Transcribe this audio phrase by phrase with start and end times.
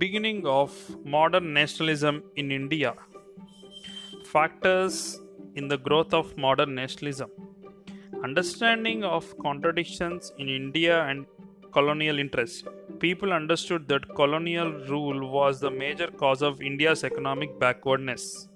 [0.00, 0.72] Beginning of
[1.04, 2.94] modern nationalism in India.
[4.24, 5.20] Factors
[5.56, 7.30] in the growth of modern nationalism.
[8.24, 11.26] Understanding of contradictions in India and
[11.72, 12.64] colonial interests.
[12.98, 18.48] People understood that colonial rule was the major cause of India's economic backwardness.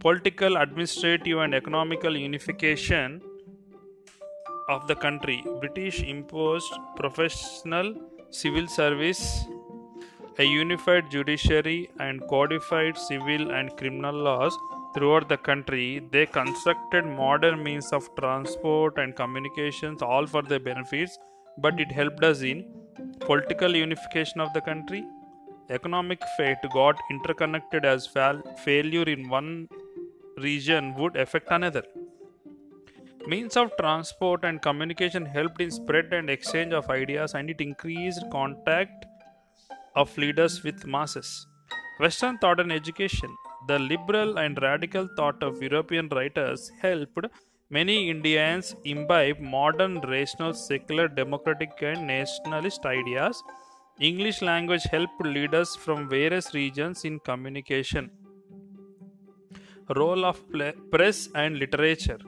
[0.00, 3.22] Political, administrative, and economical unification
[4.68, 5.40] of the country.
[5.60, 7.94] British imposed professional
[8.30, 9.44] civil service,
[10.38, 14.56] a unified judiciary, and codified civil and criminal laws
[14.94, 16.00] throughout the country.
[16.12, 21.18] They constructed modern means of transport and communications, all for their benefits,
[21.58, 22.64] but it helped us in
[23.20, 25.04] political unification of the country.
[25.70, 29.68] Economic fate got interconnected as fal- failure in one
[30.36, 31.82] region would affect another.
[33.26, 38.22] Means of transport and communication helped in spread and exchange of ideas and it increased
[38.30, 39.04] contact
[40.00, 41.28] of leaders with masses.
[42.02, 43.30] Western thought and education.
[43.66, 47.26] The liberal and radical thought of European writers helped
[47.76, 53.42] many Indians imbibe modern rational secular democratic and nationalist ideas.
[54.00, 58.10] English language helped leaders from various regions in communication.
[59.96, 60.40] Role of
[60.92, 62.20] press and literature.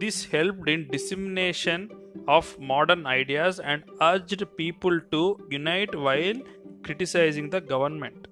[0.00, 1.90] This helped in dissemination
[2.26, 6.40] of modern ideas and urged people to unite while
[6.82, 8.28] criticizing the government.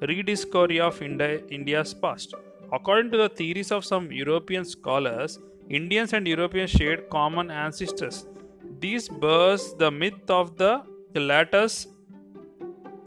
[0.00, 2.34] Rediscovery of India, India's past.
[2.72, 8.26] According to the theories of some European scholars, Indians and Europeans shared common ancestors.
[8.80, 10.82] This bursts the myth of the
[11.14, 11.88] latter's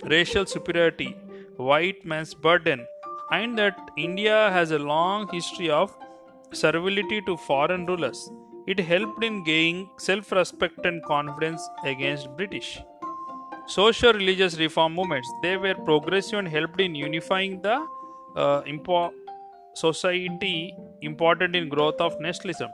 [0.04, 1.16] racial superiority,
[1.58, 2.86] white man's burden,
[3.32, 5.96] and that India has a long history of
[6.52, 8.30] servility to foreign rulers.
[8.68, 12.82] It helped in gaining self respect and confidence against British.
[13.74, 17.76] Social religious reform movements they were progressive and helped in unifying the
[18.36, 19.14] uh, impo-
[19.74, 22.70] society important in growth of nationalism.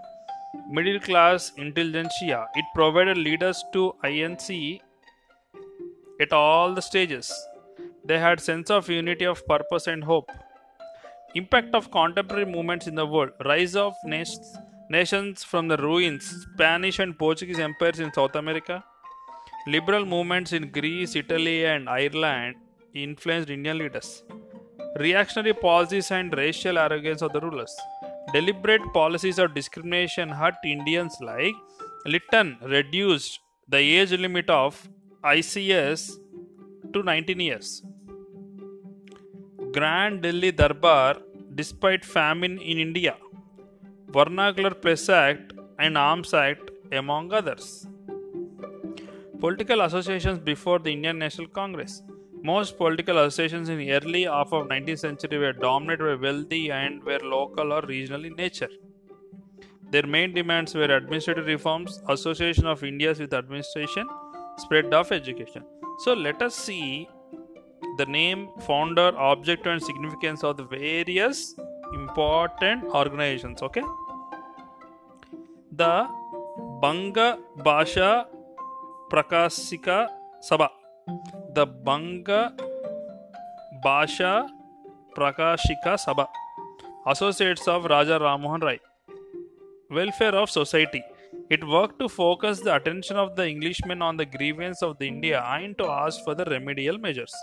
[0.77, 4.81] Middle class intelligentsia it provided leaders to INC
[6.21, 7.31] at all the stages.
[8.05, 10.31] They had sense of unity of purpose and hope.
[11.35, 13.31] Impact of contemporary movements in the world.
[13.45, 14.57] Rise of nations,
[14.89, 16.47] nations from the ruins.
[16.53, 18.83] Spanish and Portuguese empires in South America.
[19.73, 22.55] Liberal movements in Greece, Italy, and Ireland
[22.93, 24.23] influenced Indian leaders.
[24.97, 27.75] Reactionary policies and racial arrogance of the rulers.
[28.33, 31.55] Deliberate policies of discrimination hurt Indians like
[32.05, 34.87] Lytton reduced the age limit of
[35.23, 36.11] ICS
[36.93, 37.83] to 19 years.
[39.73, 41.17] Grand Delhi Darbar,
[41.55, 43.17] despite famine in India,
[44.07, 47.86] Vernacular Press Act and Arms Act, among others.
[49.39, 52.01] Political associations before the Indian National Congress.
[52.41, 57.03] Most political associations in the early half of 19th century were dominated by wealthy and
[57.03, 58.69] were local or regional in nature.
[59.91, 64.07] Their main demands were administrative reforms, association of Indians with administration,
[64.57, 65.63] spread of education.
[65.99, 67.07] So let us see
[67.97, 71.55] the name, founder, object, and significance of the various
[71.93, 73.61] important organizations.
[73.61, 73.83] Okay,
[75.71, 76.07] the
[76.81, 78.27] Banga Bhasha
[79.11, 80.09] Prakashika
[80.41, 80.67] Sabha,
[81.53, 82.53] the Banga
[83.81, 84.49] Bhasha
[85.15, 86.27] Prakashika Sabha,
[87.07, 88.79] associates of Raja Rammohan Rai.
[89.89, 91.01] Welfare of society.
[91.49, 95.41] It worked to focus the attention of the Englishmen on the grievance of the India
[95.41, 97.33] and to ask for the remedial measures.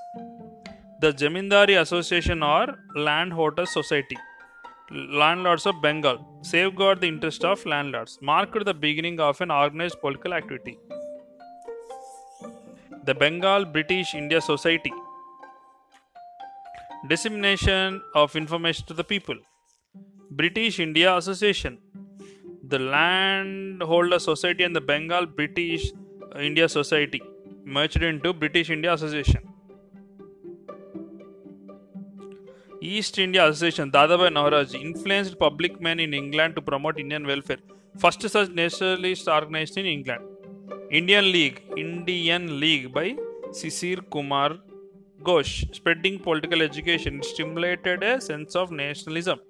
[1.01, 4.19] The Jamindari Association or Landholders Society,
[4.91, 10.35] Landlords of Bengal, safeguard the interest of landlords, marked the beginning of an organized political
[10.35, 10.79] activity.
[13.07, 14.91] The Bengal British India Society,
[17.07, 19.37] dissemination of information to the people.
[20.31, 21.79] British India Association,
[22.67, 25.93] the Landholder Society and the Bengal British
[26.35, 27.21] uh, India Society
[27.65, 29.43] merged into British India Association.
[32.81, 37.59] East India Association, Dadabhai Naoroji, influenced public men in England to promote Indian welfare.
[37.99, 40.34] First such nationalist organization in England.
[40.91, 43.17] Indian League, Indian League by
[43.51, 44.59] Sisir Kumar
[45.23, 49.41] Ghosh, spreading political education, stimulated a sense of nationalism.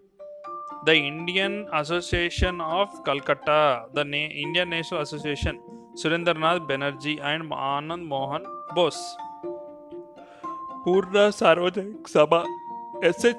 [0.86, 5.58] The Indian Association of Calcutta, the Na- Indian National Association,
[5.96, 8.44] Surendranath Banerjee and Anand Mohan
[8.74, 9.16] Bose.
[10.86, 12.44] Poona Sarvajanik Sabha,
[13.02, 13.36] S.H.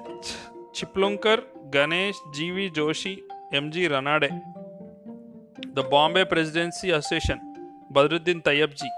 [0.73, 2.71] Chiplunkar, Ganesh, G.V.
[2.71, 3.21] Joshi,
[3.53, 3.87] M.G.
[3.87, 4.41] Ranade.
[5.73, 7.39] The Bombay Presidency Association,
[7.93, 8.89] Badruddin Tayyabji.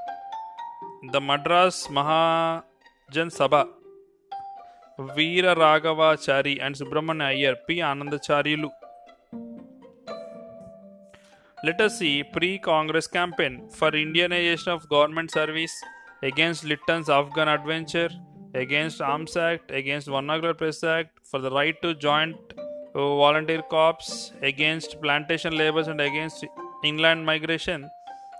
[1.12, 2.63] The Madras Maha
[3.12, 3.68] Jan Sabha,
[5.00, 7.78] Veera Raghavachari and Subramanya Iyer, P.
[7.78, 8.69] Anandacharyalu.
[11.63, 15.72] Let us see pre-Congress campaign for Indianization of government service
[16.24, 18.10] against Lytton's Afghan adventure,
[18.54, 22.36] against Arms Act, against Vernacular Press Act, for the right to joint
[22.95, 26.45] uh, volunteer corps, against plantation labours and against
[26.84, 27.89] inland migration,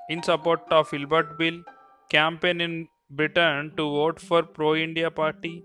[0.10, 1.64] in support of Ilbert Bill,
[2.10, 5.64] campaign in Britain to vote for pro-India party,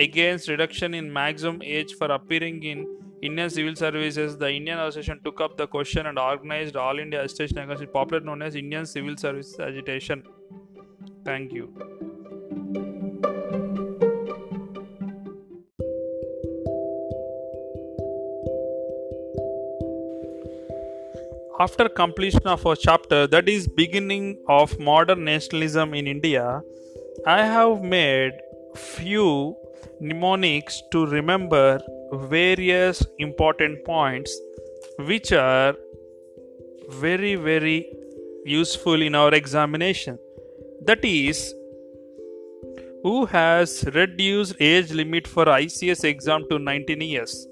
[0.00, 2.86] against reduction in maximum age for appearing in
[3.22, 7.58] Indian civil services, the Indian Association took up the question and organized All India Agitation
[7.58, 10.22] against it, popularly known as Indian Civil Service Agitation.
[11.24, 11.95] Thank you.
[21.58, 26.60] After completion of a chapter that is beginning of modern nationalism in India,
[27.26, 28.32] I have made
[28.74, 29.56] few
[29.98, 31.80] mnemonics to remember
[32.12, 34.38] various important points
[34.98, 35.74] which are
[36.90, 37.90] very very
[38.44, 40.18] useful in our examination.
[40.82, 41.54] That is
[43.02, 47.46] who has reduced age limit for ICS exam to 19 years?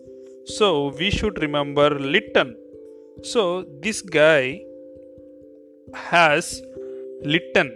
[0.45, 2.57] So we should remember Lytton
[3.23, 4.63] so this guy
[5.95, 6.63] has
[7.23, 7.73] Lytton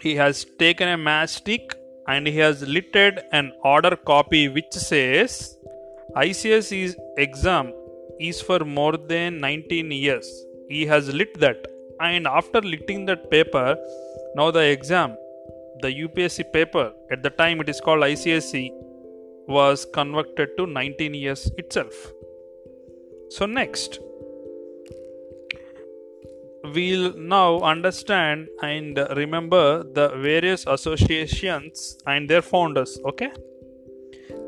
[0.00, 1.72] he has taken a matchstick
[2.06, 5.56] and he has littered an order copy which says
[6.16, 7.72] ICS exam
[8.20, 10.28] is for more than 19 years.
[10.68, 11.66] He has lit that,
[12.00, 13.76] and after litting that paper,
[14.34, 15.16] now the exam,
[15.80, 18.70] the UPSC paper, at the time it is called ICSE,
[19.48, 21.94] was converted to 19 years itself.
[23.28, 23.98] So, next,
[26.74, 33.30] we'll now understand and remember the various associations and their founders okay?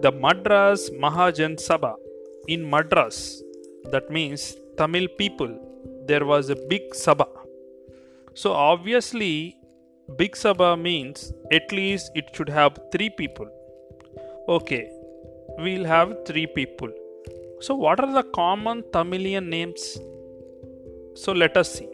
[0.02, 1.94] The madras mahajan sabha.
[2.48, 3.42] In madras
[3.92, 5.52] that means tamil people
[6.06, 7.28] there was a big sabha.
[8.34, 9.56] So obviously
[10.16, 13.48] big sabha means at least it should have three people.
[14.48, 14.84] Okay
[15.58, 16.90] we'll have three people
[17.60, 19.84] so what are the common tamilian names
[21.22, 21.88] so let us see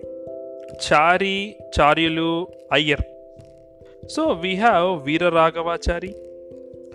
[0.81, 3.03] Chari, Charyulu, Iyer.
[4.09, 6.15] So we have Veera Raghavachari,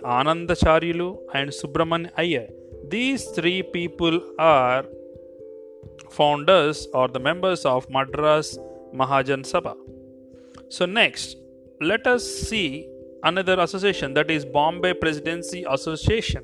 [0.04, 2.48] Ananda Charyulu, and Subramanya Iyer.
[2.88, 4.86] These three people are
[6.12, 8.58] founders or the members of Madras
[8.94, 9.76] Mahajan Sabha.
[10.70, 11.38] So next,
[11.82, 12.90] let us see
[13.24, 16.44] another association that is Bombay Presidency Association.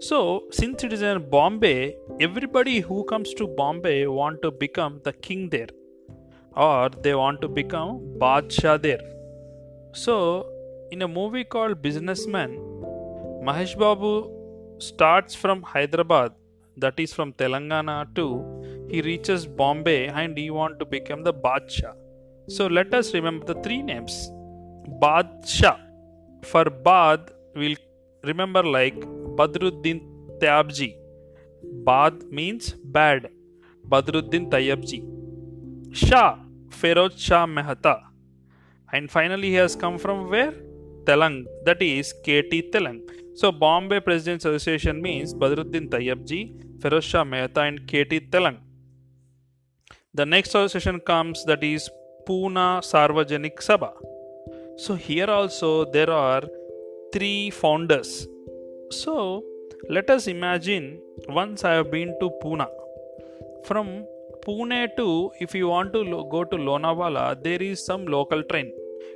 [0.00, 5.12] So since it is in Bombay, everybody who comes to Bombay want to become the
[5.12, 5.68] king there
[6.54, 9.00] or they want to become Badshah there.
[9.92, 10.46] So,
[10.92, 12.50] in a movie called Businessman,
[13.44, 14.30] Mahesh Babu
[14.78, 16.32] starts from Hyderabad,
[16.76, 18.26] that is from Telangana, to
[18.88, 21.94] he reaches Bombay and he want to become the Badshah.
[22.48, 24.30] So, let us remember the three names
[25.02, 25.78] Badshah.
[26.42, 27.76] For Bad, we'll
[28.22, 29.04] remember like
[29.38, 30.00] Badruddin
[30.40, 30.96] Tayabji.
[31.88, 33.30] Bad means bad.
[33.88, 35.00] Badruddin Tayabji.
[35.92, 36.38] Shah
[36.70, 37.96] Feroz Shah Mehta.
[38.92, 40.54] And finally, he has come from where?
[41.04, 43.00] Telang, that is KT Telang.
[43.34, 48.58] So, Bombay Presidents Association means Badruddin Tayyabji, Feroz Shah Mehta, and KT Telang.
[50.14, 51.88] The next association comes that is
[52.26, 53.92] Pune Sarvajanik Sabha.
[54.76, 56.42] So, here also there are
[57.12, 58.26] three founders.
[58.90, 59.44] So,
[59.90, 62.66] let us imagine once I have been to Pune.
[63.64, 64.06] From
[64.46, 68.72] Pune to, if you want to lo- go to Lonavala, there is some local train.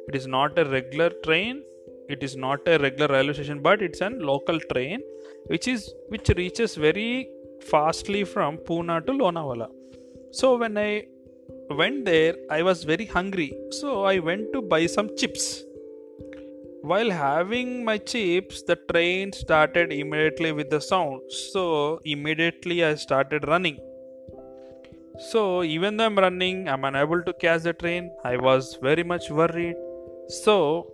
[0.08, 1.62] It is not a regular train.
[2.10, 5.00] It is not a regular railway station, but it's an local train,
[5.46, 7.30] which is which reaches very
[7.62, 9.68] fastly from Pune to Lonavala.
[10.32, 11.06] So when I
[11.70, 13.56] went there, I was very hungry.
[13.70, 15.64] So I went to buy some chips.
[16.82, 21.22] While having my chips, the train started immediately with the sound.
[21.30, 23.78] So immediately I started running
[25.18, 28.10] so even though I'm running, I'm unable to catch the train.
[28.24, 29.76] I was very much worried.
[30.28, 30.90] So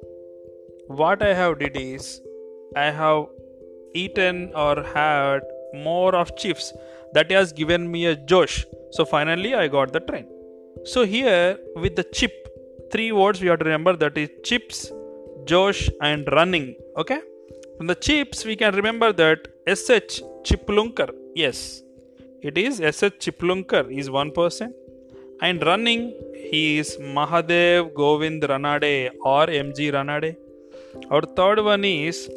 [0.86, 2.20] what I have did is
[2.76, 3.26] I have
[3.94, 5.40] eaten or had
[5.72, 6.72] more of chips
[7.12, 8.66] that has given me a josh.
[8.90, 10.26] So finally I got the train.
[10.84, 12.32] So here with the chip,
[12.90, 14.90] three words we have to remember that is chips,
[15.44, 16.76] josh and running.
[16.96, 17.20] Okay.
[17.76, 21.10] From the chips we can remember that SH Chiplunkar.
[21.34, 21.82] Yes,
[22.42, 23.14] it is S.H.
[23.18, 24.74] Chiplunkar is one person
[25.40, 26.14] and running
[26.50, 29.90] he is Mahadev Govind Ranade or M.G.
[29.92, 30.36] Ranade.
[31.10, 32.28] Our third one is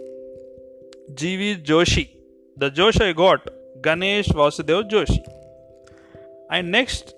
[1.14, 2.10] GV Joshi.
[2.58, 3.48] The Joshi I got
[3.82, 5.24] Ganesh Vasudev Joshi.
[6.50, 7.16] And next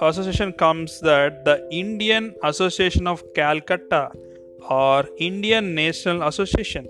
[0.00, 4.10] association comes that the Indian Association of Calcutta
[4.68, 6.88] or Indian National Association.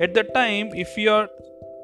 [0.00, 1.28] At the time, if you are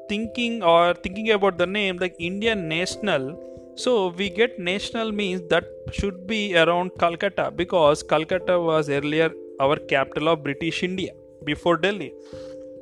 [0.07, 3.37] thinking or thinking about the name like Indian National,
[3.75, 9.77] so we get national means that should be around Calcutta because Calcutta was earlier our
[9.77, 11.13] capital of British India
[11.45, 12.13] before Delhi.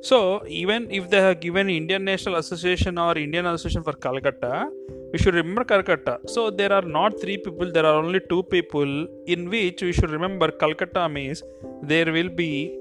[0.00, 4.70] So even if they have given Indian National Association or Indian Association for Calcutta,
[5.12, 6.20] we should remember Calcutta.
[6.26, 10.10] So there are not three people, there are only two people in which we should
[10.10, 11.42] remember Calcutta means
[11.82, 12.76] there will be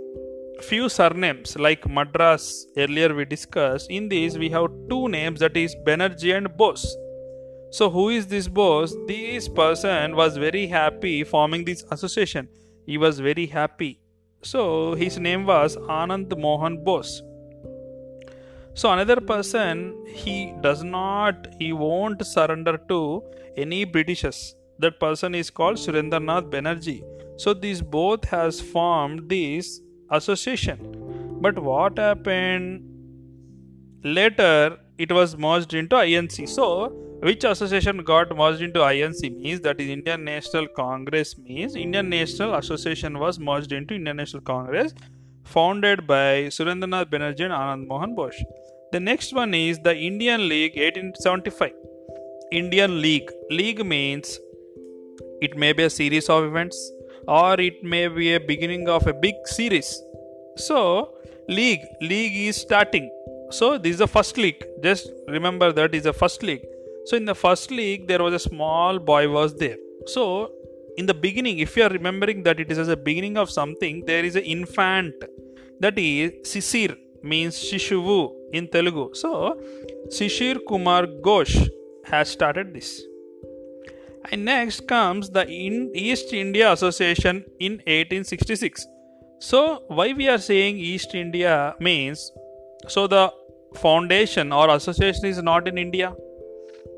[0.62, 3.90] few surnames like Madras earlier we discussed.
[3.90, 6.96] In this we have two names that is Banerjee and Bose.
[7.72, 8.96] So who is this Bose?
[9.08, 12.48] This person was very happy forming this association.
[12.86, 14.00] He was very happy
[14.42, 17.24] so his name was Anand Mohan Bose.
[18.74, 23.24] So another person he does not he won't surrender to
[23.56, 24.56] any Britishers.
[24.80, 27.02] That person is called Surendranath Banerjee.
[27.38, 31.38] So these both has formed this association.
[31.42, 32.84] But what happened
[34.04, 36.48] later it was merged into INC.
[36.48, 42.10] So which association got merged into INC means that is Indian National Congress means Indian
[42.10, 44.94] National Association was merged into Indian National Congress
[45.44, 48.44] founded by Surendranath Banerjee and Anand Mohan Bose.
[48.92, 51.72] The next one is the Indian League 1875.
[52.52, 53.32] Indian League.
[53.50, 54.40] League means
[55.42, 56.78] it may be a series of events
[57.28, 60.02] or it may be a beginning of a big series.
[60.58, 61.16] So,
[61.50, 63.10] league league is starting.
[63.50, 64.64] So, this is the first league.
[64.84, 66.66] Just remember that is the first league
[67.08, 69.78] so in the first league, there was a small boy was there.
[70.08, 70.52] So
[70.98, 74.04] in the beginning, if you are remembering that it is as a beginning of something,
[74.06, 75.16] there is an infant
[75.80, 79.06] that is Sisir means Shishuvu in Telugu.
[79.14, 79.58] So
[80.10, 81.70] Sishir Kumar Ghosh
[82.04, 83.02] has started this.
[84.30, 88.86] And next comes the East India Association in 1866.
[89.40, 92.32] So why we are saying East India means
[92.90, 93.32] so the
[93.76, 96.14] foundation or association is not in India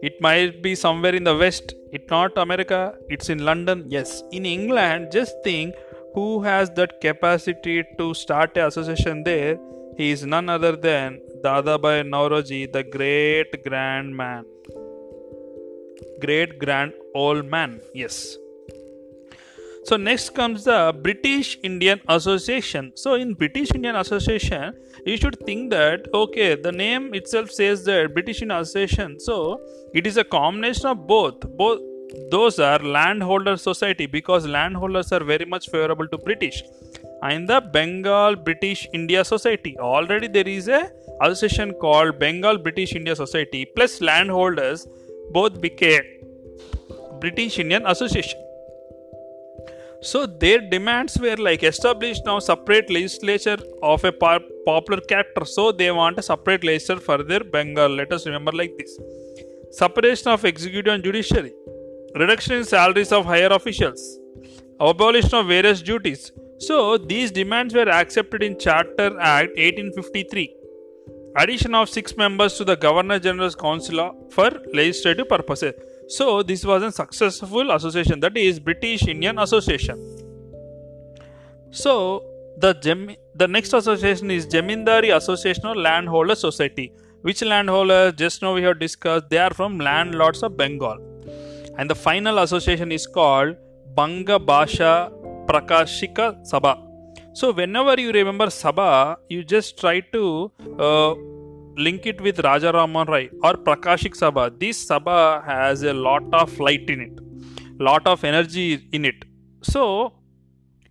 [0.01, 1.75] it might be somewhere in the West.
[1.91, 2.95] It's not America.
[3.09, 3.85] It's in London.
[3.87, 4.23] Yes.
[4.31, 5.75] In England, just think
[6.13, 9.57] who has that capacity to start an association there.
[9.97, 14.45] He is none other than Dadabhai Naoroji, the great grand man.
[16.19, 17.81] Great grand old man.
[17.93, 18.38] Yes.
[19.89, 22.91] So next comes the British Indian Association.
[22.93, 28.13] So in British Indian Association, you should think that okay, the name itself says that
[28.13, 29.19] British Indian Association.
[29.19, 29.59] So
[29.95, 31.39] it is a combination of both.
[31.57, 31.79] Both
[32.29, 36.61] those are landholder society because landholders are very much favorable to British.
[37.23, 39.75] And the Bengal British India Society.
[39.79, 40.91] Already there is a
[41.23, 44.85] association called Bengal British India Society plus landholders
[45.31, 46.03] both became
[47.19, 48.39] British Indian Association.
[50.01, 55.43] So their demands were like established now separate legislature of a popular character.
[55.45, 57.89] So they want a separate legislature for their Bengal.
[57.89, 58.97] Let us remember like this.
[59.71, 61.53] Separation of executive and judiciary.
[62.15, 64.19] Reduction in salaries of higher officials.
[64.79, 66.31] Abolition of various duties.
[66.59, 70.55] So these demands were accepted in Charter Act 1853.
[71.37, 75.73] Addition of six members to the Governor General's Council for legislative purposes.
[76.09, 79.99] So this was a successful association that is British Indian Association.
[81.69, 82.23] So
[82.57, 86.91] the Gem- the next association is Jamindari Association of Landholder Society.
[87.21, 88.13] Which landholders?
[88.13, 89.29] Just now we have discussed.
[89.29, 90.97] They are from landlords of Bengal.
[91.77, 93.55] And the final association is called
[93.95, 95.11] Banga Bhasha
[95.45, 96.73] Prakashika Sabha.
[97.33, 101.13] So whenever you remember Sabha, you just try to uh,
[101.87, 104.45] link it with Raja Raman Rai or Prakashik Sabha.
[104.59, 107.19] This Sabha has a lot of light in it,
[107.79, 109.25] lot of energy in it.
[109.61, 110.13] So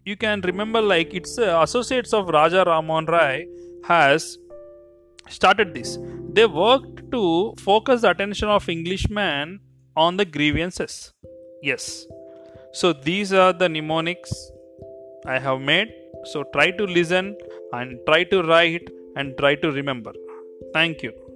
[0.04, 3.46] you can remember like it's uh, associates of Raja Raman Rai
[3.84, 4.38] has
[5.28, 5.98] started this.
[6.32, 9.60] They worked to focus the attention of Englishmen
[9.96, 11.12] on the grievances.
[11.62, 12.06] Yes.
[12.72, 14.32] So these are the mnemonics
[15.26, 15.92] I have made.
[16.32, 17.36] So try to listen
[17.72, 20.12] and try to write and try to remember.
[20.72, 21.27] Thank you.